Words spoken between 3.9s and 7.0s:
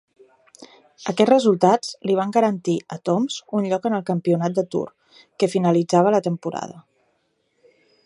en el Campionat de Tour que finalitzava la temporada.